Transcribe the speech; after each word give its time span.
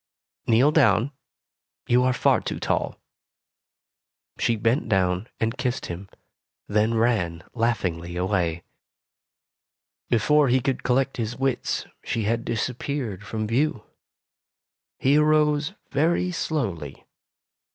Kneel 0.47 0.71
down. 0.71 1.11
You 1.85 2.01
are 2.01 2.11
far 2.11 2.41
too 2.41 2.59
tall." 2.59 2.99
She 4.39 4.55
bent 4.55 4.89
down 4.89 5.29
and 5.39 5.55
kissed 5.59 5.85
him, 5.93 6.09
then 6.67 6.95
ran 6.95 7.43
laughingly 7.53 8.15
away. 8.15 8.63
Before 10.09 10.47
he 10.47 10.59
could 10.59 10.81
collect 10.81 11.17
his 11.17 11.37
wits, 11.37 11.85
she 12.03 12.23
had 12.23 12.45
disappeared 12.45 13.23
from 13.23 13.45
view. 13.45 13.83
He 14.97 15.17
arose 15.17 15.73
very 15.91 16.31
slowly. 16.31 17.05